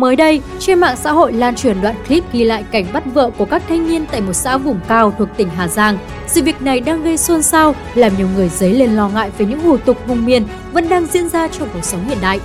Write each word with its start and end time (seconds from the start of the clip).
Mới 0.00 0.16
đây, 0.16 0.40
trên 0.58 0.78
mạng 0.80 0.96
xã 0.96 1.12
hội 1.12 1.32
lan 1.32 1.54
truyền 1.56 1.76
đoạn 1.82 1.94
clip 2.08 2.32
ghi 2.32 2.44
lại 2.44 2.64
cảnh 2.72 2.84
bắt 2.92 3.02
vợ 3.14 3.30
của 3.38 3.44
các 3.44 3.62
thanh 3.68 3.88
niên 3.88 4.06
tại 4.10 4.20
một 4.20 4.32
xã 4.32 4.56
vùng 4.56 4.80
cao 4.88 5.12
thuộc 5.18 5.28
tỉnh 5.36 5.48
Hà 5.56 5.68
Giang. 5.68 5.98
Sự 6.26 6.42
việc 6.42 6.62
này 6.62 6.80
đang 6.80 7.02
gây 7.02 7.16
xôn 7.16 7.42
xao, 7.42 7.74
làm 7.94 8.12
nhiều 8.18 8.28
người 8.36 8.48
dấy 8.48 8.72
lên 8.72 8.96
lo 8.96 9.08
ngại 9.08 9.30
về 9.38 9.46
những 9.46 9.60
hủ 9.60 9.76
tục 9.76 9.96
vùng 10.06 10.26
miền 10.26 10.44
vẫn 10.72 10.88
đang 10.88 11.06
diễn 11.06 11.28
ra 11.28 11.48
trong 11.48 11.68
cuộc 11.74 11.84
sống 11.84 12.00
hiện 12.08 12.18
đại. 12.22 12.40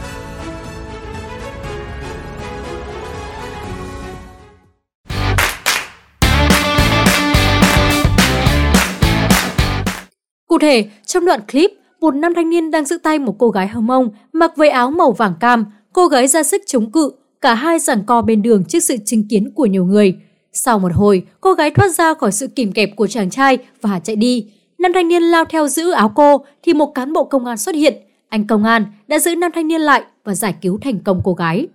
Cụ 10.48 10.60
thể, 10.62 10.86
trong 11.06 11.26
đoạn 11.26 11.40
clip, 11.52 11.72
một 12.02 12.16
nam 12.16 12.34
thanh 12.36 12.50
niên 12.50 12.72
đang 12.72 12.86
giữ 12.86 12.98
tay 13.04 13.20
một 13.20 13.36
cô 13.40 13.50
gái 13.50 13.68
hơ 13.68 13.82
mông, 13.82 14.10
mặc 14.34 14.52
váy 14.56 14.70
áo 14.70 14.92
màu 14.92 15.12
vàng 15.12 15.34
cam. 15.40 15.66
Cô 15.94 16.08
gái 16.08 16.28
ra 16.28 16.44
sức 16.44 16.62
chống 16.66 16.92
cự, 16.92 17.12
Cả 17.46 17.54
hai 17.56 17.80
giằng 17.80 18.04
co 18.04 18.22
bên 18.22 18.42
đường 18.42 18.64
trước 18.66 18.80
sự 18.80 18.96
chứng 19.06 19.28
kiến 19.30 19.52
của 19.56 19.66
nhiều 19.66 19.86
người. 19.86 20.16
Sau 20.54 20.80
một 20.80 20.92
hồi, 20.94 21.24
cô 21.42 21.54
gái 21.54 21.72
thoát 21.72 21.88
ra 21.88 22.14
khỏi 22.14 22.32
sự 22.32 22.48
kìm 22.48 22.72
kẹp 22.72 22.96
của 22.96 23.08
chàng 23.08 23.30
trai 23.30 23.58
và 23.82 24.00
chạy 24.04 24.16
đi. 24.16 24.52
Nam 24.80 24.92
thanh 24.94 25.08
niên 25.08 25.24
lao 25.24 25.46
theo 25.46 25.68
giữ 25.68 25.92
áo 25.92 26.12
cô 26.16 26.46
thì 26.64 26.74
một 26.74 26.92
cán 26.96 27.14
bộ 27.14 27.24
công 27.24 27.46
an 27.46 27.58
xuất 27.58 27.76
hiện. 27.76 27.94
Anh 28.30 28.48
công 28.48 28.64
an 28.64 28.86
đã 29.08 29.20
giữ 29.20 29.36
nam 29.36 29.52
thanh 29.56 29.68
niên 29.68 29.82
lại 29.82 30.04
và 30.24 30.36
giải 30.36 30.56
cứu 30.62 30.80
thành 30.82 31.00
công 31.00 31.22
cô 31.24 31.34
gái. 31.34 31.68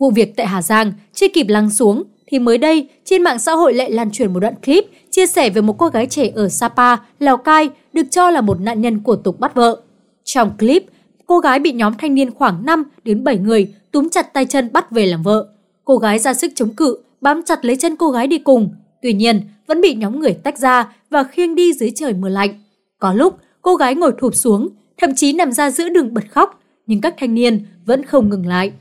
Vụ 0.00 0.10
việc 0.10 0.36
tại 0.36 0.46
Hà 0.46 0.62
Giang 0.62 0.92
chưa 1.12 1.26
kịp 1.34 1.46
lắng 1.48 1.70
xuống 1.70 2.02
thì 2.26 2.38
mới 2.38 2.58
đây 2.58 2.88
trên 3.04 3.22
mạng 3.22 3.38
xã 3.38 3.52
hội 3.52 3.74
lại 3.74 3.90
lan 3.92 4.10
truyền 4.10 4.32
một 4.32 4.40
đoạn 4.40 4.54
clip 4.66 4.84
chia 5.10 5.26
sẻ 5.26 5.50
về 5.50 5.62
một 5.62 5.78
cô 5.78 5.88
gái 5.88 6.06
trẻ 6.06 6.30
ở 6.34 6.48
Sapa, 6.48 6.96
Lào 7.18 7.36
Cai 7.36 7.68
được 7.92 8.06
cho 8.10 8.30
là 8.30 8.40
một 8.40 8.60
nạn 8.60 8.80
nhân 8.80 9.00
của 9.02 9.16
tục 9.16 9.40
bắt 9.40 9.54
vợ. 9.54 9.80
Trong 10.24 10.52
clip, 10.58 10.84
cô 11.26 11.38
gái 11.38 11.58
bị 11.58 11.72
nhóm 11.72 11.92
thanh 11.98 12.14
niên 12.14 12.30
khoảng 12.30 12.66
5 12.66 12.82
đến 13.04 13.24
7 13.24 13.38
người 13.38 13.74
túm 13.94 14.08
chặt 14.08 14.32
tay 14.32 14.46
chân 14.46 14.72
bắt 14.72 14.90
về 14.90 15.06
làm 15.06 15.22
vợ. 15.22 15.46
Cô 15.84 15.96
gái 15.96 16.18
ra 16.18 16.34
sức 16.34 16.52
chống 16.54 16.74
cự, 16.76 16.98
bám 17.20 17.42
chặt 17.46 17.64
lấy 17.64 17.76
chân 17.76 17.96
cô 17.96 18.10
gái 18.10 18.26
đi 18.26 18.38
cùng. 18.38 18.70
Tuy 19.02 19.12
nhiên, 19.12 19.40
vẫn 19.66 19.80
bị 19.80 19.94
nhóm 19.94 20.20
người 20.20 20.34
tách 20.34 20.58
ra 20.58 20.96
và 21.10 21.24
khiêng 21.24 21.54
đi 21.54 21.72
dưới 21.72 21.90
trời 21.90 22.12
mưa 22.12 22.28
lạnh. 22.28 22.62
Có 22.98 23.12
lúc, 23.12 23.38
cô 23.62 23.76
gái 23.76 23.94
ngồi 23.94 24.12
thụp 24.18 24.34
xuống, 24.34 24.68
thậm 24.98 25.14
chí 25.14 25.32
nằm 25.32 25.52
ra 25.52 25.70
giữa 25.70 25.88
đường 25.88 26.14
bật 26.14 26.24
khóc, 26.30 26.60
nhưng 26.86 27.00
các 27.00 27.14
thanh 27.18 27.34
niên 27.34 27.66
vẫn 27.86 28.04
không 28.04 28.28
ngừng 28.30 28.46
lại. 28.46 28.72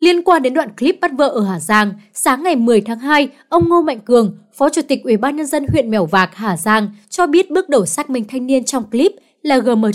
Liên 0.00 0.22
quan 0.22 0.42
đến 0.42 0.54
đoạn 0.54 0.68
clip 0.78 0.98
bắt 1.00 1.10
vợ 1.18 1.28
ở 1.28 1.44
Hà 1.44 1.60
Giang, 1.60 1.92
sáng 2.14 2.42
ngày 2.42 2.56
10 2.56 2.80
tháng 2.80 2.98
2, 2.98 3.28
ông 3.48 3.68
Ngô 3.68 3.82
Mạnh 3.82 4.00
Cường, 4.00 4.36
Phó 4.52 4.68
Chủ 4.70 4.82
tịch 4.88 5.04
Ủy 5.04 5.16
ban 5.16 5.36
nhân 5.36 5.46
dân 5.46 5.66
huyện 5.72 5.90
Mèo 5.90 6.06
Vạc, 6.06 6.30
Hà 6.34 6.56
Giang 6.56 6.88
cho 7.10 7.26
biết 7.26 7.50
bước 7.50 7.68
đầu 7.68 7.86
xác 7.86 8.10
minh 8.10 8.24
thanh 8.28 8.46
niên 8.46 8.64
trong 8.64 8.84
clip 8.90 9.12
là 9.42 9.58
GMT, 9.58 9.86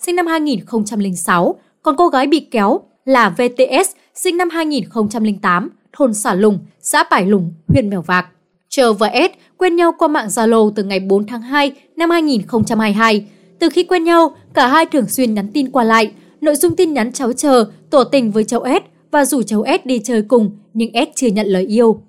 sinh 0.00 0.16
năm 0.16 0.26
2006, 0.26 1.54
còn 1.82 1.96
cô 1.96 2.08
gái 2.08 2.26
bị 2.26 2.40
kéo 2.50 2.80
là 3.04 3.28
VTS 3.30 3.88
sinh 4.14 4.36
năm 4.36 4.50
2008, 4.50 5.70
thôn 5.92 6.14
Xả 6.14 6.34
Lùng, 6.34 6.58
xã 6.80 7.04
Bải 7.10 7.26
Lùng, 7.26 7.52
huyện 7.68 7.90
Mèo 7.90 8.02
Vạc. 8.02 8.26
Chờ 8.68 8.92
và 8.92 9.10
S 9.14 9.36
quen 9.56 9.76
nhau 9.76 9.92
qua 9.98 10.08
mạng 10.08 10.26
Zalo 10.28 10.72
từ 10.76 10.84
ngày 10.84 11.00
4 11.00 11.26
tháng 11.26 11.42
2 11.42 11.72
năm 11.96 12.10
2022. 12.10 13.26
Từ 13.58 13.68
khi 13.68 13.82
quen 13.82 14.04
nhau, 14.04 14.36
cả 14.54 14.66
hai 14.68 14.86
thường 14.86 15.08
xuyên 15.08 15.34
nhắn 15.34 15.50
tin 15.54 15.70
qua 15.70 15.84
lại. 15.84 16.12
Nội 16.40 16.56
dung 16.56 16.76
tin 16.76 16.92
nhắn 16.92 17.12
cháu 17.12 17.32
chờ 17.32 17.64
tổ 17.90 18.04
tình 18.04 18.30
với 18.30 18.44
cháu 18.44 18.60
S 18.64 18.90
và 19.10 19.24
rủ 19.24 19.42
cháu 19.42 19.64
S 19.66 19.86
đi 19.86 19.98
chơi 20.04 20.22
cùng, 20.28 20.50
nhưng 20.74 20.90
S 20.94 21.08
chưa 21.16 21.26
nhận 21.26 21.46
lời 21.46 21.66
yêu. 21.66 22.02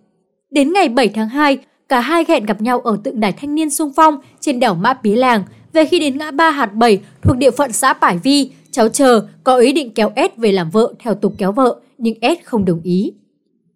Đến 0.52 0.74
ngày 0.74 0.90
7 0.90 1.08
tháng 1.08 1.30
2, 1.30 1.58
cả 1.90 2.00
hai 2.00 2.26
hẹn 2.28 2.46
gặp 2.46 2.62
nhau 2.62 2.80
ở 2.80 2.98
tượng 3.04 3.20
đài 3.20 3.32
thanh 3.32 3.56
niên 3.56 3.70
sung 3.70 3.92
phong 3.96 4.18
trên 4.40 4.60
đảo 4.60 4.76
Mã 4.76 4.94
Pí 4.94 5.16
Làng. 5.16 5.44
Về 5.74 5.86
khi 5.86 6.00
đến 6.00 6.18
ngã 6.18 6.32
ba 6.32 6.50
Hạt 6.52 6.74
7 6.76 7.00
thuộc 7.22 7.38
địa 7.38 7.52
phận 7.52 7.72
xã 7.72 7.94
Bải 7.94 8.18
Vi, 8.18 8.50
Cháu 8.76 8.88
chờ 8.90 9.22
có 9.44 9.58
ý 9.58 9.74
định 9.74 9.92
kéo 9.94 10.12
S 10.16 10.40
về 10.40 10.52
làm 10.52 10.70
vợ 10.70 10.94
theo 11.00 11.16
tục 11.16 11.34
kéo 11.38 11.52
vợ, 11.52 11.76
nhưng 11.98 12.14
S 12.22 12.44
không 12.46 12.66
đồng 12.66 12.82
ý. 12.84 13.12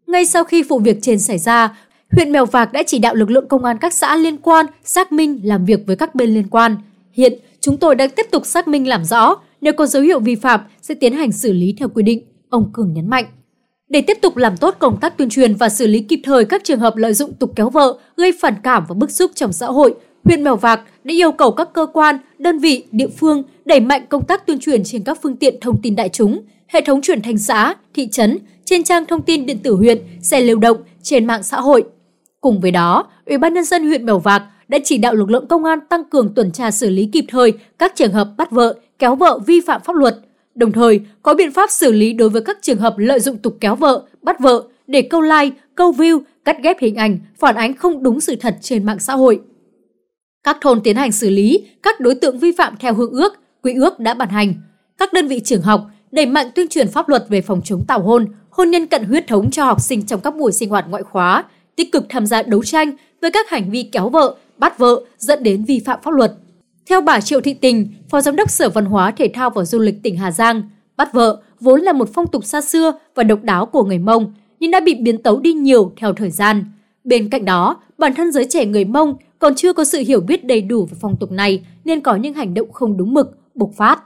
Ngay 0.08 0.26
sau 0.26 0.44
khi 0.44 0.64
vụ 0.64 0.80
việc 0.80 0.98
trên 1.02 1.20
xảy 1.20 1.38
ra, 1.38 1.78
huyện 2.12 2.32
Mèo 2.32 2.46
Vạc 2.46 2.74
đã 2.74 2.84
chỉ 2.88 3.00
đạo 3.00 3.16
lực 3.16 3.30
lượng 3.30 3.48
công 3.48 3.66
an 3.66 3.78
các 3.82 3.94
xã 3.94 4.16
liên 4.16 4.38
quan 4.38 4.66
xác 4.84 5.12
minh 5.12 5.40
làm 5.44 5.66
việc 5.66 5.80
với 5.88 5.96
các 5.96 6.16
bên 6.16 6.30
liên 6.30 6.48
quan. 6.50 6.76
Hiện, 7.12 7.40
chúng 7.62 7.78
tôi 7.78 7.96
đang 7.96 8.10
tiếp 8.10 8.26
tục 8.32 8.46
xác 8.46 8.68
minh 8.68 8.88
làm 8.88 9.04
rõ, 9.06 9.36
nếu 9.62 9.74
có 9.74 9.86
dấu 9.86 10.04
hiệu 10.04 10.20
vi 10.20 10.36
phạm 10.36 10.60
sẽ 10.82 10.94
tiến 10.96 11.14
hành 11.16 11.32
xử 11.32 11.52
lý 11.54 11.74
theo 11.80 11.88
quy 11.94 12.04
định, 12.04 12.24
ông 12.50 12.70
Cường 12.74 12.94
nhấn 12.94 13.08
mạnh. 13.10 13.26
Để 13.90 14.02
tiếp 14.02 14.18
tục 14.22 14.38
làm 14.38 14.58
tốt 14.58 14.76
công 14.80 15.00
tác 15.00 15.18
tuyên 15.18 15.30
truyền 15.30 15.56
và 15.56 15.70
xử 15.70 15.88
lý 15.88 16.00
kịp 16.00 16.20
thời 16.24 16.46
các 16.46 16.64
trường 16.64 16.80
hợp 16.80 16.96
lợi 16.96 17.14
dụng 17.14 17.34
tục 17.34 17.54
kéo 17.56 17.70
vợ, 17.70 17.98
gây 18.18 18.32
phản 18.42 18.54
cảm 18.64 18.86
và 18.88 18.96
bức 18.96 19.12
xúc 19.12 19.32
trong 19.36 19.54
xã 19.54 19.68
hội, 19.68 19.96
huyện 20.26 20.44
Mèo 20.44 20.56
Vạc 20.56 20.82
đã 21.04 21.14
yêu 21.14 21.32
cầu 21.32 21.52
các 21.52 21.74
cơ 21.74 21.86
quan, 21.86 22.18
đơn 22.40 22.60
vị, 22.60 22.84
địa 22.92 23.08
phương 23.08 23.44
đẩy 23.66 23.80
mạnh 23.80 24.06
công 24.10 24.26
tác 24.26 24.48
tuyên 24.48 24.60
truyền 24.60 24.84
trên 24.84 25.04
các 25.04 25.18
phương 25.22 25.36
tiện 25.36 25.56
thông 25.62 25.80
tin 25.84 25.96
đại 25.96 26.10
chúng, 26.10 26.42
hệ 26.68 26.82
thống 26.82 27.02
truyền 27.02 27.22
thanh 27.22 27.38
xã, 27.38 27.76
thị 27.94 28.08
trấn, 28.12 28.38
trên 28.66 28.84
trang 28.84 29.06
thông 29.06 29.22
tin 29.22 29.46
điện 29.46 29.58
tử 29.64 29.74
huyện, 29.74 29.98
xe 30.22 30.42
lưu 30.42 30.58
động, 30.60 30.78
trên 31.04 31.26
mạng 31.26 31.44
xã 31.44 31.58
hội. 31.62 31.84
Cùng 32.42 32.60
với 32.60 32.72
đó, 32.72 33.08
Ủy 33.26 33.38
ban 33.38 33.54
nhân 33.54 33.66
dân 33.66 33.88
huyện 33.88 34.06
Mèo 34.06 34.20
Vạc 34.20 34.44
đã 34.68 34.78
chỉ 34.84 34.98
đạo 34.98 35.14
lực 35.16 35.30
lượng 35.30 35.48
công 35.48 35.64
an 35.66 35.80
tăng 35.90 36.04
cường 36.04 36.34
tuần 36.36 36.52
tra 36.52 36.72
xử 36.72 36.90
lý 36.90 37.06
kịp 37.12 37.26
thời 37.28 37.54
các 37.80 37.96
trường 37.96 38.14
hợp 38.14 38.30
bắt 38.38 38.52
vợ, 38.52 38.76
kéo 39.00 39.16
vợ 39.16 39.40
vi 39.46 39.60
phạm 39.68 39.82
pháp 39.86 39.96
luật, 39.96 40.16
đồng 40.56 40.72
thời 40.72 41.00
có 41.24 41.34
biện 41.34 41.52
pháp 41.52 41.72
xử 41.72 41.92
lý 41.92 42.14
đối 42.14 42.30
với 42.30 42.42
các 42.42 42.58
trường 42.62 42.78
hợp 42.80 42.96
lợi 42.98 43.20
dụng 43.20 43.38
tục 43.38 43.58
kéo 43.62 43.76
vợ, 43.76 44.04
bắt 44.22 44.40
vợ 44.40 44.64
để 44.88 45.02
câu 45.02 45.22
like, 45.22 45.56
câu 45.76 45.92
view, 45.92 46.20
cắt 46.46 46.58
ghép 46.64 46.78
hình 46.80 46.96
ảnh, 46.96 47.18
phản 47.40 47.56
ánh 47.56 47.74
không 47.74 48.04
đúng 48.04 48.20
sự 48.22 48.36
thật 48.36 48.58
trên 48.62 48.86
mạng 48.86 49.00
xã 49.00 49.14
hội. 49.14 49.42
Các 50.44 50.58
thôn 50.62 50.82
tiến 50.82 50.96
hành 50.96 51.12
xử 51.12 51.30
lý 51.30 51.68
các 51.84 52.00
đối 52.00 52.16
tượng 52.16 52.40
vi 52.40 52.52
phạm 52.58 52.76
theo 52.80 52.94
hương 52.94 53.12
ước, 53.12 53.34
quy 53.64 53.74
ước 53.74 54.00
đã 54.00 54.14
ban 54.14 54.30
hành. 54.30 54.54
Các 54.98 55.14
đơn 55.14 55.28
vị 55.28 55.40
trường 55.46 55.62
học 55.62 55.86
đẩy 56.12 56.26
mạnh 56.26 56.48
tuyên 56.56 56.68
truyền 56.68 56.88
pháp 56.88 57.10
luật 57.10 57.26
về 57.30 57.42
phòng 57.42 57.62
chống 57.64 57.86
tảo 57.88 58.00
hôn, 58.00 58.28
hôn 58.50 58.72
nhân 58.72 58.88
cận 58.88 59.04
huyết 59.04 59.28
thống 59.28 59.52
cho 59.52 59.66
học 59.66 59.82
sinh 59.82 60.06
trong 60.06 60.20
các 60.22 60.36
buổi 60.36 60.52
sinh 60.52 60.70
hoạt 60.70 60.86
ngoại 60.90 61.04
khóa, 61.04 61.44
tích 61.76 61.92
cực 61.92 62.06
tham 62.10 62.26
gia 62.26 62.42
đấu 62.44 62.64
tranh 62.64 62.92
với 63.22 63.32
các 63.32 63.50
hành 63.50 63.72
vi 63.72 63.84
kéo 63.92 64.10
vợ, 64.10 64.36
bắt 64.58 64.78
vợ 64.80 65.02
dẫn 65.18 65.44
đến 65.44 65.66
vi 65.66 65.80
phạm 65.86 66.00
pháp 66.04 66.12
luật. 66.14 66.32
Theo 66.90 67.02
bà 67.02 67.22
Triệu 67.22 67.42
Thị 67.42 67.54
Tình, 67.54 67.88
Phó 68.10 68.22
Giám 68.22 68.36
đốc 68.36 68.50
Sở 68.50 68.70
Văn 68.70 68.86
hóa 68.86 69.12
Thể 69.12 69.32
thao 69.34 69.50
và 69.50 69.66
Du 69.66 69.80
lịch 69.80 69.96
tỉnh 70.04 70.18
Hà 70.18 70.32
Giang, 70.32 70.64
bắt 70.98 71.14
vợ 71.14 71.38
vốn 71.60 71.82
là 71.82 71.94
một 71.94 72.10
phong 72.14 72.28
tục 72.28 72.46
xa 72.46 72.62
xưa 72.62 72.94
và 73.16 73.24
độc 73.24 73.44
đáo 73.44 73.66
của 73.66 73.84
người 73.84 73.98
Mông, 74.00 74.34
nhưng 74.60 74.72
đã 74.72 74.80
bị 74.80 74.96
biến 74.96 75.24
tấu 75.24 75.40
đi 75.40 75.54
nhiều 75.54 75.92
theo 75.98 76.14
thời 76.14 76.32
gian. 76.32 76.66
Bên 77.04 77.30
cạnh 77.30 77.46
đó, 77.46 77.82
bản 77.98 78.14
thân 78.16 78.32
giới 78.32 78.46
trẻ 78.50 78.66
người 78.66 78.86
Mông 78.86 79.16
còn 79.40 79.56
chưa 79.56 79.74
có 79.74 79.84
sự 79.84 80.00
hiểu 80.00 80.22
biết 80.22 80.46
đầy 80.46 80.62
đủ 80.62 80.86
về 80.86 80.98
phong 81.02 81.16
tục 81.20 81.32
này 81.32 81.66
nên 81.86 82.02
có 82.02 82.16
những 82.16 82.34
hành 82.34 82.54
động 82.54 82.72
không 82.72 82.98
đúng 82.98 83.14
mực, 83.14 83.38
bộc 83.56 83.70
phát. 83.78 84.04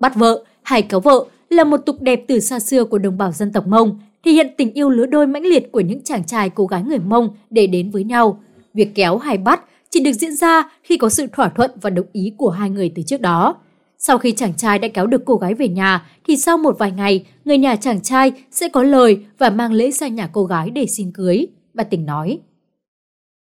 Bắt 0.00 0.12
vợ 0.16 0.44
hay 0.62 0.82
kéo 0.82 1.00
vợ 1.00 1.24
là 1.50 1.64
một 1.64 1.76
tục 1.76 2.02
đẹp 2.02 2.20
từ 2.28 2.40
xa 2.40 2.58
xưa 2.58 2.84
của 2.84 2.98
đồng 2.98 3.18
bào 3.18 3.32
dân 3.32 3.52
tộc 3.52 3.66
Mông, 3.66 4.00
thể 4.24 4.32
hiện 4.32 4.54
tình 4.56 4.72
yêu 4.74 4.90
lứa 4.90 5.06
đôi 5.06 5.26
mãnh 5.26 5.42
liệt 5.42 5.72
của 5.72 5.80
những 5.80 6.02
chàng 6.02 6.24
trai 6.24 6.50
cô 6.50 6.66
gái 6.66 6.82
người 6.82 6.98
Mông 6.98 7.28
để 7.50 7.66
đến 7.66 7.90
với 7.90 8.04
nhau. 8.04 8.42
Việc 8.74 8.94
kéo 8.94 9.18
hay 9.18 9.38
bắt 9.38 9.64
chỉ 9.90 10.00
được 10.00 10.12
diễn 10.12 10.34
ra 10.36 10.70
khi 10.82 10.96
có 10.96 11.08
sự 11.08 11.26
thỏa 11.32 11.48
thuận 11.48 11.70
và 11.82 11.90
đồng 11.90 12.06
ý 12.12 12.32
của 12.38 12.50
hai 12.50 12.70
người 12.70 12.92
từ 12.94 13.02
trước 13.02 13.20
đó. 13.20 13.56
Sau 13.98 14.18
khi 14.18 14.32
chàng 14.32 14.54
trai 14.56 14.78
đã 14.78 14.88
kéo 14.94 15.06
được 15.06 15.22
cô 15.24 15.36
gái 15.36 15.54
về 15.54 15.68
nhà 15.68 16.06
thì 16.28 16.36
sau 16.36 16.58
một 16.58 16.78
vài 16.78 16.90
ngày, 16.92 17.26
người 17.44 17.58
nhà 17.58 17.76
chàng 17.76 18.00
trai 18.00 18.32
sẽ 18.50 18.68
có 18.68 18.82
lời 18.82 19.18
và 19.38 19.50
mang 19.50 19.72
lễ 19.72 19.90
sang 19.90 20.14
nhà 20.14 20.28
cô 20.32 20.44
gái 20.44 20.70
để 20.70 20.86
xin 20.86 21.12
cưới, 21.14 21.46
bà 21.74 21.84
tỉnh 21.84 22.06
nói. 22.06 22.38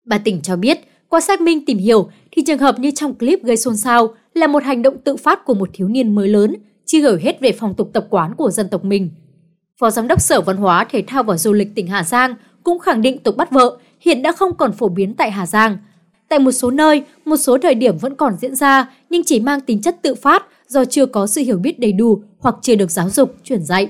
Bà 0.07 0.19
tỉnh 0.19 0.41
cho 0.43 0.57
biết, 0.57 0.79
qua 1.15 1.21
xác 1.21 1.41
minh 1.41 1.65
tìm 1.65 1.79
hiểu 1.79 2.09
thì 2.33 2.43
trường 2.47 2.59
hợp 2.59 2.79
như 2.79 2.91
trong 2.91 3.15
clip 3.15 3.43
gây 3.43 3.57
xôn 3.57 3.77
xao 3.77 4.09
là 4.35 4.47
một 4.47 4.63
hành 4.65 4.83
động 4.83 4.97
tự 5.05 5.17
phát 5.17 5.45
của 5.45 5.55
một 5.55 5.69
thiếu 5.73 5.89
niên 5.89 6.15
mới 6.15 6.29
lớn, 6.29 6.55
chưa 6.87 6.99
hiểu 6.99 7.17
hết 7.21 7.41
về 7.41 7.53
phong 7.53 7.75
tục 7.75 7.91
tập 7.93 8.07
quán 8.11 8.35
của 8.37 8.51
dân 8.51 8.69
tộc 8.69 8.85
mình. 8.85 9.11
Phó 9.81 9.91
Giám 9.91 10.09
đốc 10.09 10.21
Sở 10.21 10.41
Văn 10.41 10.57
hóa, 10.57 10.85
Thể 10.85 11.03
thao 11.07 11.23
và 11.23 11.37
Du 11.39 11.53
lịch 11.53 11.75
tỉnh 11.75 11.87
Hà 11.87 12.05
Giang 12.05 12.35
cũng 12.65 12.79
khẳng 12.79 13.03
định 13.03 13.19
tục 13.19 13.37
bắt 13.37 13.51
vợ 13.51 13.79
hiện 14.01 14.23
đã 14.23 14.33
không 14.33 14.55
còn 14.57 14.73
phổ 14.73 14.89
biến 14.89 15.15
tại 15.15 15.31
Hà 15.31 15.47
Giang. 15.47 15.79
Tại 16.29 16.39
một 16.39 16.53
số 16.53 16.71
nơi, 16.71 17.03
một 17.25 17.37
số 17.37 17.59
thời 17.59 17.75
điểm 17.75 17.99
vẫn 17.99 18.15
còn 18.15 18.35
diễn 18.41 18.55
ra 18.57 18.91
nhưng 19.11 19.25
chỉ 19.25 19.41
mang 19.41 19.61
tính 19.61 19.81
chất 19.83 19.97
tự 20.03 20.15
phát 20.15 20.43
do 20.69 20.85
chưa 20.85 21.07
có 21.07 21.27
sự 21.27 21.41
hiểu 21.43 21.59
biết 21.59 21.81
đầy 21.81 21.93
đủ 21.93 22.23
hoặc 22.39 22.55
chưa 22.63 22.75
được 22.77 22.91
giáo 22.91 23.11
dục, 23.11 23.35
truyền 23.45 23.63
dạy. 23.65 23.89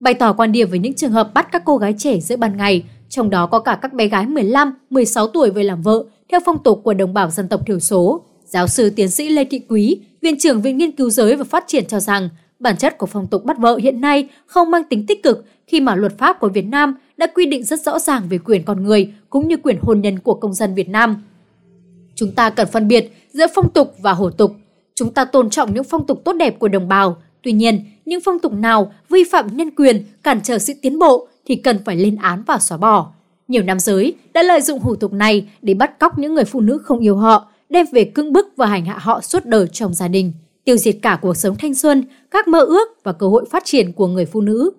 Bày 0.00 0.14
tỏ 0.14 0.32
quan 0.32 0.52
điểm 0.52 0.70
về 0.70 0.78
những 0.78 0.94
trường 0.94 1.12
hợp 1.12 1.34
bắt 1.34 1.48
các 1.52 1.62
cô 1.64 1.76
gái 1.76 1.94
trẻ 1.98 2.20
giữa 2.20 2.36
ban 2.36 2.56
ngày 2.56 2.84
trong 3.08 3.30
đó 3.30 3.46
có 3.46 3.58
cả 3.58 3.78
các 3.82 3.92
bé 3.92 4.06
gái 4.08 4.26
15, 4.26 4.74
16 4.90 5.28
tuổi 5.28 5.50
về 5.50 5.62
làm 5.64 5.82
vợ 5.82 6.04
theo 6.30 6.40
phong 6.46 6.62
tục 6.62 6.80
của 6.84 6.94
đồng 6.94 7.14
bào 7.14 7.30
dân 7.30 7.48
tộc 7.48 7.66
thiểu 7.66 7.78
số. 7.80 8.24
Giáo 8.44 8.66
sư 8.68 8.90
tiến 8.90 9.08
sĩ 9.08 9.28
Lê 9.28 9.44
Thị 9.44 9.60
Quý, 9.68 10.00
Viện 10.22 10.38
trưởng 10.38 10.60
Viện 10.62 10.78
Nghiên 10.78 10.92
cứu 10.92 11.10
Giới 11.10 11.36
và 11.36 11.44
Phát 11.44 11.64
triển 11.66 11.84
cho 11.86 12.00
rằng, 12.00 12.28
bản 12.58 12.76
chất 12.76 12.98
của 12.98 13.06
phong 13.06 13.26
tục 13.26 13.44
bắt 13.44 13.58
vợ 13.58 13.76
hiện 13.76 14.00
nay 14.00 14.28
không 14.46 14.70
mang 14.70 14.82
tính 14.90 15.06
tích 15.06 15.22
cực 15.22 15.44
khi 15.66 15.80
mà 15.80 15.94
luật 15.96 16.18
pháp 16.18 16.40
của 16.40 16.48
Việt 16.48 16.66
Nam 16.66 16.96
đã 17.16 17.26
quy 17.34 17.46
định 17.46 17.62
rất 17.64 17.80
rõ 17.80 17.98
ràng 17.98 18.22
về 18.28 18.38
quyền 18.44 18.62
con 18.64 18.84
người 18.84 19.14
cũng 19.30 19.48
như 19.48 19.56
quyền 19.56 19.78
hôn 19.82 20.00
nhân 20.00 20.18
của 20.18 20.34
công 20.34 20.52
dân 20.54 20.74
Việt 20.74 20.88
Nam. 20.88 21.16
Chúng 22.14 22.32
ta 22.32 22.50
cần 22.50 22.68
phân 22.72 22.88
biệt 22.88 23.12
giữa 23.32 23.46
phong 23.54 23.70
tục 23.70 23.94
và 24.02 24.12
hổ 24.12 24.30
tục. 24.30 24.54
Chúng 24.94 25.12
ta 25.12 25.24
tôn 25.24 25.50
trọng 25.50 25.74
những 25.74 25.84
phong 25.84 26.06
tục 26.06 26.20
tốt 26.24 26.32
đẹp 26.32 26.58
của 26.58 26.68
đồng 26.68 26.88
bào, 26.88 27.16
tuy 27.42 27.52
nhiên, 27.52 27.80
những 28.04 28.20
phong 28.24 28.38
tục 28.38 28.52
nào 28.52 28.92
vi 29.10 29.24
phạm 29.30 29.56
nhân 29.56 29.70
quyền, 29.70 30.04
cản 30.22 30.40
trở 30.44 30.58
sự 30.58 30.72
tiến 30.82 30.98
bộ 30.98 31.28
thì 31.48 31.56
cần 31.56 31.78
phải 31.84 31.96
lên 31.96 32.16
án 32.16 32.42
và 32.46 32.58
xóa 32.58 32.78
bỏ. 32.78 33.10
Nhiều 33.48 33.62
nam 33.62 33.80
giới 33.80 34.14
đã 34.32 34.42
lợi 34.42 34.60
dụng 34.60 34.78
hủ 34.80 34.94
tục 34.96 35.12
này 35.12 35.50
để 35.62 35.74
bắt 35.74 35.98
cóc 35.98 36.18
những 36.18 36.34
người 36.34 36.44
phụ 36.44 36.60
nữ 36.60 36.78
không 36.78 36.98
yêu 37.00 37.16
họ, 37.16 37.50
đem 37.68 37.86
về 37.92 38.04
cưỡng 38.04 38.32
bức 38.32 38.46
và 38.56 38.66
hành 38.66 38.84
hạ 38.84 38.98
họ 38.98 39.20
suốt 39.20 39.44
đời 39.46 39.66
trong 39.72 39.94
gia 39.94 40.08
đình, 40.08 40.32
tiêu 40.64 40.76
diệt 40.76 40.96
cả 41.02 41.18
cuộc 41.22 41.36
sống 41.36 41.56
thanh 41.58 41.74
xuân, 41.74 42.04
các 42.30 42.48
mơ 42.48 42.60
ước 42.60 42.88
và 43.04 43.12
cơ 43.12 43.28
hội 43.28 43.44
phát 43.50 43.62
triển 43.66 43.92
của 43.92 44.06
người 44.06 44.24
phụ 44.26 44.40
nữ. 44.40 44.70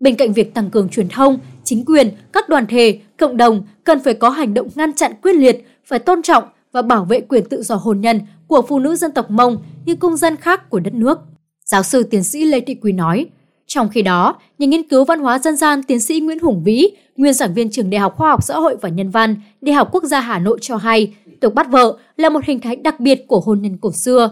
Bên 0.00 0.14
cạnh 0.14 0.32
việc 0.32 0.54
tăng 0.54 0.70
cường 0.70 0.88
truyền 0.88 1.08
thông, 1.08 1.38
chính 1.64 1.84
quyền, 1.84 2.08
các 2.32 2.48
đoàn 2.48 2.66
thể, 2.66 3.00
cộng 3.18 3.36
đồng 3.36 3.62
cần 3.84 4.00
phải 4.04 4.14
có 4.14 4.30
hành 4.30 4.54
động 4.54 4.68
ngăn 4.74 4.92
chặn 4.92 5.12
quyết 5.22 5.32
liệt, 5.32 5.66
phải 5.84 5.98
tôn 5.98 6.22
trọng 6.22 6.44
và 6.72 6.82
bảo 6.82 7.04
vệ 7.04 7.20
quyền 7.20 7.44
tự 7.48 7.62
do 7.62 7.74
hôn 7.74 8.00
nhân 8.00 8.20
của 8.46 8.62
phụ 8.62 8.78
nữ 8.78 8.96
dân 8.96 9.12
tộc 9.12 9.30
Mông 9.30 9.56
như 9.84 9.94
công 9.94 10.16
dân 10.16 10.36
khác 10.36 10.70
của 10.70 10.80
đất 10.80 10.94
nước. 10.94 11.18
Giáo 11.64 11.82
sư 11.82 12.02
tiến 12.02 12.24
sĩ 12.24 12.44
Lê 12.44 12.60
Thị 12.60 12.74
Quý 12.82 12.92
nói, 12.92 13.26
trong 13.74 13.88
khi 13.88 14.02
đó, 14.02 14.36
nhà 14.58 14.66
nghiên 14.66 14.88
cứu 14.88 15.04
văn 15.04 15.20
hóa 15.20 15.38
dân 15.38 15.56
gian 15.56 15.82
tiến 15.82 16.00
sĩ 16.00 16.20
Nguyễn 16.20 16.38
Hùng 16.38 16.62
Vĩ, 16.64 16.86
nguyên 17.16 17.34
giảng 17.34 17.54
viên 17.54 17.70
trường 17.70 17.90
Đại 17.90 17.98
học 18.00 18.14
Khoa 18.16 18.30
học 18.30 18.42
Xã 18.42 18.54
hội 18.56 18.76
và 18.80 18.88
Nhân 18.88 19.10
văn, 19.10 19.36
Đại 19.60 19.74
học 19.74 19.88
Quốc 19.92 20.04
gia 20.04 20.20
Hà 20.20 20.38
Nội 20.38 20.58
cho 20.62 20.76
hay, 20.76 21.14
tục 21.40 21.54
bắt 21.54 21.66
vợ 21.70 21.96
là 22.16 22.28
một 22.30 22.44
hình 22.44 22.60
thái 22.60 22.76
đặc 22.76 23.00
biệt 23.00 23.24
của 23.28 23.40
hôn 23.40 23.62
nhân 23.62 23.76
cổ 23.80 23.92
xưa. 23.92 24.30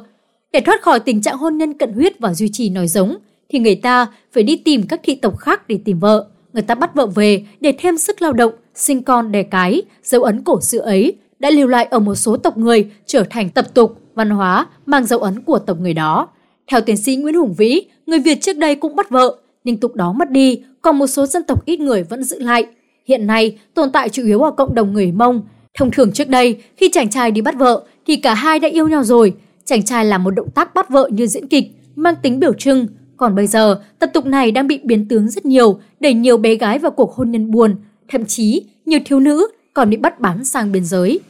Để 0.52 0.60
thoát 0.60 0.82
khỏi 0.82 1.00
tình 1.00 1.22
trạng 1.22 1.36
hôn 1.36 1.58
nhân 1.58 1.78
cận 1.78 1.92
huyết 1.92 2.18
và 2.20 2.34
duy 2.34 2.48
trì 2.52 2.68
nói 2.70 2.88
giống, 2.88 3.16
thì 3.48 3.58
người 3.58 3.74
ta 3.74 4.06
phải 4.32 4.42
đi 4.42 4.56
tìm 4.56 4.82
các 4.88 5.00
thị 5.04 5.14
tộc 5.14 5.36
khác 5.38 5.68
để 5.68 5.78
tìm 5.84 5.98
vợ. 5.98 6.26
Người 6.52 6.62
ta 6.62 6.74
bắt 6.74 6.94
vợ 6.94 7.06
về 7.06 7.44
để 7.60 7.74
thêm 7.78 7.98
sức 7.98 8.22
lao 8.22 8.32
động, 8.32 8.52
sinh 8.74 9.02
con 9.02 9.32
đẻ 9.32 9.42
cái, 9.42 9.82
dấu 10.04 10.22
ấn 10.22 10.42
cổ 10.42 10.60
xưa 10.60 10.78
ấy 10.78 11.12
đã 11.38 11.50
lưu 11.50 11.66
lại 11.68 11.84
ở 11.90 11.98
một 11.98 12.14
số 12.14 12.36
tộc 12.36 12.56
người 12.58 12.90
trở 13.06 13.24
thành 13.30 13.48
tập 13.50 13.74
tục, 13.74 14.00
văn 14.14 14.30
hóa 14.30 14.66
mang 14.86 15.04
dấu 15.06 15.18
ấn 15.18 15.40
của 15.42 15.58
tộc 15.58 15.80
người 15.80 15.94
đó. 15.94 16.28
Theo 16.70 16.80
tiến 16.80 16.96
sĩ 16.96 17.16
Nguyễn 17.16 17.34
Hùng 17.34 17.54
Vĩ, 17.54 17.80
người 18.06 18.18
Việt 18.18 18.38
trước 18.42 18.58
đây 18.58 18.74
cũng 18.74 18.96
bắt 18.96 19.10
vợ, 19.10 19.36
nhưng 19.64 19.76
tục 19.76 19.94
đó 19.94 20.12
mất 20.12 20.30
đi, 20.30 20.62
còn 20.82 20.98
một 20.98 21.06
số 21.06 21.26
dân 21.26 21.42
tộc 21.44 21.64
ít 21.66 21.80
người 21.80 22.02
vẫn 22.02 22.22
giữ 22.24 22.38
lại. 22.38 22.66
Hiện 23.06 23.26
nay, 23.26 23.58
tồn 23.74 23.92
tại 23.92 24.08
chủ 24.08 24.24
yếu 24.24 24.42
ở 24.42 24.50
cộng 24.50 24.74
đồng 24.74 24.92
người 24.92 25.12
Mông. 25.12 25.42
Thông 25.78 25.90
thường 25.90 26.12
trước 26.12 26.28
đây, 26.28 26.62
khi 26.76 26.90
chàng 26.92 27.10
trai 27.10 27.30
đi 27.30 27.40
bắt 27.40 27.54
vợ 27.58 27.82
thì 28.06 28.16
cả 28.16 28.34
hai 28.34 28.58
đã 28.58 28.68
yêu 28.68 28.88
nhau 28.88 29.02
rồi. 29.04 29.34
Chàng 29.64 29.82
trai 29.82 30.04
làm 30.04 30.24
một 30.24 30.30
động 30.30 30.50
tác 30.54 30.74
bắt 30.74 30.90
vợ 30.90 31.10
như 31.12 31.26
diễn 31.26 31.48
kịch, 31.48 31.64
mang 31.96 32.14
tính 32.22 32.40
biểu 32.40 32.52
trưng. 32.52 32.86
Còn 33.16 33.34
bây 33.34 33.46
giờ, 33.46 33.82
tập 33.98 34.10
tục 34.14 34.26
này 34.26 34.50
đang 34.52 34.66
bị 34.66 34.80
biến 34.84 35.08
tướng 35.08 35.28
rất 35.28 35.44
nhiều, 35.46 35.80
đẩy 36.00 36.14
nhiều 36.14 36.36
bé 36.36 36.54
gái 36.54 36.78
vào 36.78 36.90
cuộc 36.90 37.12
hôn 37.14 37.30
nhân 37.30 37.50
buồn. 37.50 37.76
Thậm 38.10 38.24
chí, 38.24 38.62
nhiều 38.86 39.00
thiếu 39.04 39.20
nữ 39.20 39.48
còn 39.74 39.90
bị 39.90 39.96
bắt 39.96 40.20
bán 40.20 40.44
sang 40.44 40.72
biên 40.72 40.84
giới. 40.84 41.20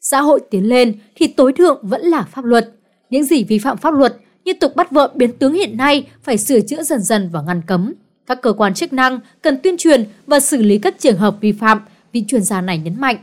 Xã 0.00 0.20
hội 0.20 0.40
tiến 0.50 0.68
lên 0.68 0.94
thì 1.16 1.26
tối 1.26 1.52
thượng 1.52 1.78
vẫn 1.82 2.02
là 2.06 2.22
pháp 2.22 2.44
luật. 2.44 2.70
Những 3.10 3.24
gì 3.24 3.44
vi 3.44 3.58
phạm 3.58 3.76
pháp 3.76 3.94
luật 3.94 4.16
liên 4.44 4.58
tục 4.58 4.76
bắt 4.76 4.90
vợ 4.90 5.10
biến 5.14 5.32
tướng 5.32 5.54
hiện 5.54 5.76
nay 5.76 6.06
phải 6.22 6.38
sửa 6.38 6.60
chữa 6.60 6.82
dần 6.82 7.00
dần 7.02 7.28
và 7.32 7.42
ngăn 7.42 7.62
cấm. 7.66 7.94
Các 8.26 8.42
cơ 8.42 8.52
quan 8.52 8.74
chức 8.74 8.92
năng 8.92 9.20
cần 9.42 9.56
tuyên 9.62 9.76
truyền 9.76 10.04
và 10.26 10.40
xử 10.40 10.62
lý 10.62 10.78
các 10.78 10.98
trường 10.98 11.16
hợp 11.16 11.36
vi 11.40 11.52
phạm, 11.52 11.80
vị 12.12 12.24
chuyên 12.28 12.42
gia 12.42 12.60
này 12.60 12.78
nhấn 12.78 13.00
mạnh. 13.00 13.16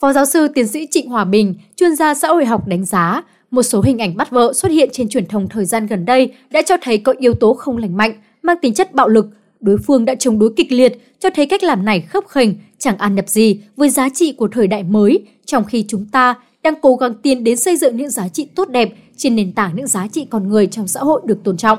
Phó 0.00 0.12
giáo 0.12 0.26
sư 0.26 0.48
tiến 0.48 0.66
sĩ 0.66 0.86
Trịnh 0.90 1.08
Hòa 1.08 1.24
Bình, 1.24 1.54
chuyên 1.76 1.96
gia 1.96 2.14
xã 2.14 2.28
hội 2.28 2.44
học 2.44 2.66
đánh 2.66 2.84
giá, 2.84 3.22
một 3.50 3.62
số 3.62 3.80
hình 3.82 3.98
ảnh 3.98 4.16
bắt 4.16 4.30
vợ 4.30 4.52
xuất 4.54 4.72
hiện 4.72 4.88
trên 4.92 5.08
truyền 5.08 5.26
thông 5.26 5.48
thời 5.48 5.64
gian 5.64 5.86
gần 5.86 6.04
đây 6.04 6.34
đã 6.50 6.62
cho 6.66 6.76
thấy 6.82 6.98
có 6.98 7.14
yếu 7.18 7.34
tố 7.34 7.54
không 7.54 7.76
lành 7.76 7.96
mạnh, 7.96 8.12
mang 8.42 8.56
tính 8.62 8.74
chất 8.74 8.94
bạo 8.94 9.08
lực. 9.08 9.26
Đối 9.60 9.76
phương 9.86 10.04
đã 10.04 10.14
chống 10.14 10.38
đối 10.38 10.52
kịch 10.56 10.72
liệt, 10.72 10.92
cho 11.20 11.30
thấy 11.30 11.46
cách 11.46 11.62
làm 11.62 11.84
này 11.84 12.00
khớp 12.00 12.24
khềnh, 12.28 12.54
chẳng 12.78 12.98
ăn 12.98 13.14
nhập 13.14 13.28
gì 13.28 13.60
với 13.76 13.90
giá 13.90 14.08
trị 14.14 14.32
của 14.32 14.48
thời 14.48 14.66
đại 14.66 14.82
mới, 14.82 15.18
trong 15.46 15.64
khi 15.64 15.84
chúng 15.88 16.06
ta 16.06 16.34
đang 16.62 16.74
cố 16.82 16.96
gắng 16.96 17.14
tiến 17.14 17.44
đến 17.44 17.56
xây 17.56 17.76
dựng 17.76 17.96
những 17.96 18.10
giá 18.10 18.28
trị 18.28 18.44
tốt 18.44 18.68
đẹp 18.68 18.92
trên 19.16 19.36
nền 19.36 19.52
tảng 19.52 19.76
những 19.76 19.86
giá 19.86 20.06
trị 20.12 20.24
con 20.30 20.48
người 20.48 20.66
trong 20.66 20.88
xã 20.88 21.00
hội 21.00 21.20
được 21.24 21.38
tôn 21.44 21.56
trọng. 21.56 21.78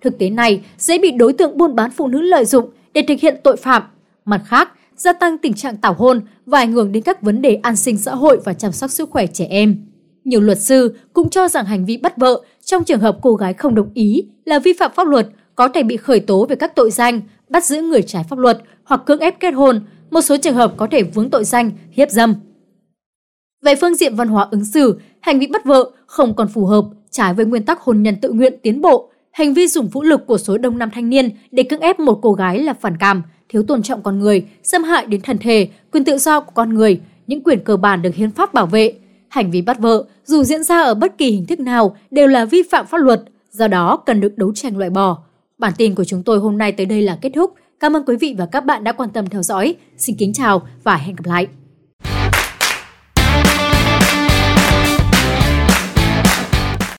Thực 0.00 0.18
tế 0.18 0.30
này 0.30 0.64
dễ 0.78 0.98
bị 0.98 1.10
đối 1.10 1.32
tượng 1.32 1.56
buôn 1.58 1.74
bán 1.74 1.90
phụ 1.90 2.06
nữ 2.08 2.20
lợi 2.20 2.44
dụng 2.44 2.70
để 2.92 3.04
thực 3.08 3.20
hiện 3.20 3.36
tội 3.44 3.56
phạm. 3.56 3.82
Mặt 4.24 4.42
khác, 4.46 4.68
gia 4.96 5.12
tăng 5.12 5.38
tình 5.38 5.52
trạng 5.54 5.76
tảo 5.76 5.94
hôn 5.94 6.20
và 6.46 6.58
ảnh 6.58 6.72
hưởng 6.72 6.92
đến 6.92 7.02
các 7.02 7.22
vấn 7.22 7.42
đề 7.42 7.54
an 7.54 7.76
sinh 7.76 7.96
xã 7.98 8.14
hội 8.14 8.38
và 8.44 8.54
chăm 8.54 8.72
sóc 8.72 8.90
sức 8.90 9.10
khỏe 9.10 9.26
trẻ 9.26 9.46
em. 9.50 9.76
Nhiều 10.24 10.40
luật 10.40 10.60
sư 10.60 10.94
cũng 11.12 11.28
cho 11.30 11.48
rằng 11.48 11.64
hành 11.64 11.84
vi 11.84 11.96
bắt 11.96 12.16
vợ 12.16 12.42
trong 12.64 12.84
trường 12.84 13.00
hợp 13.00 13.18
cô 13.22 13.34
gái 13.34 13.54
không 13.54 13.74
đồng 13.74 13.88
ý 13.94 14.22
là 14.44 14.58
vi 14.58 14.72
phạm 14.72 14.90
pháp 14.96 15.06
luật 15.06 15.28
có 15.54 15.68
thể 15.68 15.82
bị 15.82 15.96
khởi 15.96 16.20
tố 16.20 16.46
về 16.46 16.56
các 16.56 16.76
tội 16.76 16.90
danh 16.90 17.20
bắt 17.50 17.64
giữ 17.64 17.82
người 17.82 18.02
trái 18.02 18.24
pháp 18.28 18.38
luật 18.38 18.58
hoặc 18.84 19.02
cưỡng 19.06 19.20
ép 19.20 19.40
kết 19.40 19.50
hôn, 19.50 19.80
một 20.10 20.20
số 20.20 20.36
trường 20.42 20.54
hợp 20.54 20.74
có 20.76 20.86
thể 20.90 21.02
vướng 21.02 21.30
tội 21.30 21.44
danh 21.44 21.70
hiếp 21.92 22.10
dâm. 22.10 22.34
Về 23.62 23.74
phương 23.74 23.94
diện 23.94 24.14
văn 24.16 24.28
hóa 24.28 24.48
ứng 24.50 24.64
xử, 24.64 24.98
hành 25.20 25.38
vi 25.38 25.46
bắt 25.46 25.64
vợ 25.64 25.90
không 26.06 26.34
còn 26.34 26.48
phù 26.48 26.66
hợp, 26.66 26.84
trái 27.10 27.34
với 27.34 27.46
nguyên 27.46 27.62
tắc 27.62 27.80
hôn 27.80 28.02
nhân 28.02 28.16
tự 28.22 28.32
nguyện 28.32 28.54
tiến 28.62 28.80
bộ. 28.80 29.10
Hành 29.32 29.54
vi 29.54 29.68
dùng 29.68 29.88
vũ 29.88 30.02
lực 30.02 30.26
của 30.26 30.38
số 30.38 30.58
đông 30.58 30.78
nam 30.78 30.90
thanh 30.90 31.08
niên 31.10 31.30
để 31.50 31.62
cưỡng 31.62 31.80
ép 31.80 32.00
một 32.00 32.18
cô 32.22 32.32
gái 32.32 32.58
là 32.62 32.74
phản 32.74 32.96
cảm, 32.96 33.22
thiếu 33.48 33.62
tôn 33.62 33.82
trọng 33.82 34.02
con 34.02 34.18
người, 34.18 34.44
xâm 34.62 34.84
hại 34.84 35.06
đến 35.06 35.20
thần 35.20 35.38
thể, 35.38 35.68
quyền 35.92 36.04
tự 36.04 36.18
do 36.18 36.40
của 36.40 36.52
con 36.54 36.74
người, 36.74 37.00
những 37.26 37.42
quyền 37.42 37.64
cơ 37.64 37.76
bản 37.76 38.02
được 38.02 38.14
hiến 38.14 38.30
pháp 38.30 38.54
bảo 38.54 38.66
vệ. 38.66 38.92
Hành 39.28 39.50
vi 39.50 39.62
bắt 39.62 39.78
vợ, 39.78 40.04
dù 40.24 40.42
diễn 40.44 40.62
ra 40.62 40.80
ở 40.82 40.94
bất 40.94 41.18
kỳ 41.18 41.30
hình 41.30 41.46
thức 41.46 41.60
nào, 41.60 41.96
đều 42.10 42.26
là 42.26 42.44
vi 42.44 42.62
phạm 42.70 42.86
pháp 42.86 42.98
luật, 42.98 43.22
do 43.52 43.68
đó 43.68 43.96
cần 44.06 44.20
được 44.20 44.38
đấu 44.38 44.52
tranh 44.54 44.76
loại 44.78 44.90
bỏ. 44.90 45.18
Bản 45.58 45.72
tin 45.76 45.94
của 45.94 46.04
chúng 46.04 46.22
tôi 46.22 46.38
hôm 46.38 46.58
nay 46.58 46.72
tới 46.72 46.86
đây 46.86 47.02
là 47.02 47.18
kết 47.22 47.32
thúc. 47.34 47.54
Cảm 47.80 47.96
ơn 47.96 48.02
quý 48.06 48.16
vị 48.16 48.34
và 48.38 48.46
các 48.46 48.64
bạn 48.64 48.84
đã 48.84 48.92
quan 48.92 49.10
tâm 49.10 49.26
theo 49.28 49.42
dõi. 49.42 49.74
Xin 49.96 50.16
kính 50.18 50.32
chào 50.32 50.62
và 50.84 50.96
hẹn 50.96 51.16
gặp 51.16 51.26
lại. 51.26 51.57